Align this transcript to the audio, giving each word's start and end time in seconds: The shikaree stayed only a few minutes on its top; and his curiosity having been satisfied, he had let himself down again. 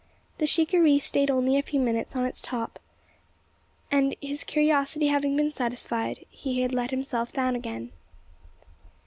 The 0.39 0.47
shikaree 0.47 0.97
stayed 0.97 1.29
only 1.29 1.59
a 1.59 1.61
few 1.61 1.79
minutes 1.79 2.15
on 2.15 2.25
its 2.25 2.41
top; 2.41 2.79
and 3.91 4.15
his 4.19 4.43
curiosity 4.43 5.09
having 5.09 5.35
been 5.37 5.51
satisfied, 5.51 6.25
he 6.31 6.61
had 6.61 6.73
let 6.73 6.89
himself 6.89 7.31
down 7.31 7.55
again. 7.55 7.91